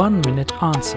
[0.00, 0.96] One Minute Answer.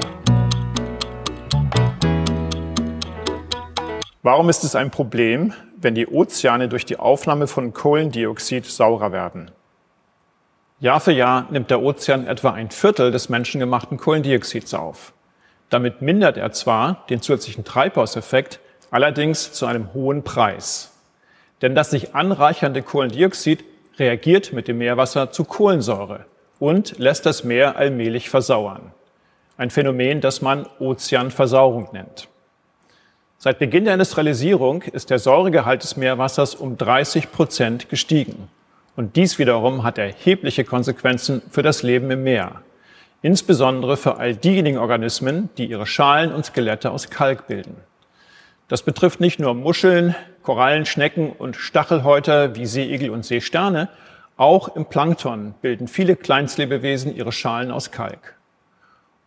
[4.23, 9.51] Warum ist es ein Problem, wenn die Ozeane durch die Aufnahme von Kohlendioxid saurer werden?
[10.79, 15.11] Jahr für Jahr nimmt der Ozean etwa ein Viertel des menschengemachten Kohlendioxids auf.
[15.69, 20.93] Damit mindert er zwar den zusätzlichen Treibhauseffekt, allerdings zu einem hohen Preis.
[21.61, 23.65] Denn das sich anreichernde Kohlendioxid
[23.99, 26.25] reagiert mit dem Meerwasser zu Kohlensäure
[26.65, 28.91] und lässt das Meer allmählich versauern.
[29.55, 32.27] Ein Phänomen, das man Ozeanversauerung nennt.
[33.37, 38.49] Seit Beginn der Industrialisierung ist der Säuregehalt des Meerwassers um 30 Prozent gestiegen.
[38.95, 42.63] Und dies wiederum hat erhebliche Konsequenzen für das Leben im Meer.
[43.21, 47.75] Insbesondere für all diejenigen Organismen, die ihre Schalen und Skelette aus Kalk bilden.
[48.69, 53.87] Das betrifft nicht nur Muscheln, Korallen, Schnecken und Stachelhäuter wie Seeigel und Seesterne,
[54.37, 58.35] auch im Plankton bilden viele Kleinstlebewesen ihre Schalen aus Kalk.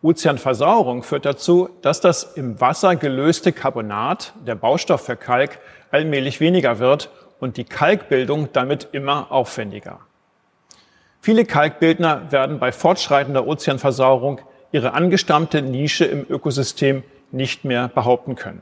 [0.01, 5.59] Ozeanversauerung führt dazu, dass das im Wasser gelöste Carbonat, der Baustoff für Kalk,
[5.91, 9.99] allmählich weniger wird und die Kalkbildung damit immer aufwendiger.
[11.21, 14.39] Viele Kalkbildner werden bei fortschreitender Ozeanversauerung
[14.71, 18.61] ihre angestammte Nische im Ökosystem nicht mehr behaupten können.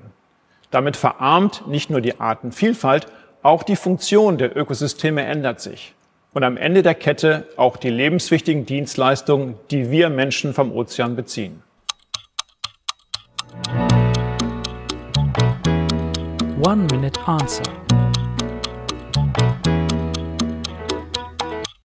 [0.71, 3.07] Damit verarmt nicht nur die Artenvielfalt,
[3.43, 5.93] auch die Funktion der Ökosysteme ändert sich.
[6.33, 11.63] Und am Ende der Kette auch die lebenswichtigen Dienstleistungen, die wir Menschen vom Ozean beziehen.
[16.65, 17.63] One Minute Answer.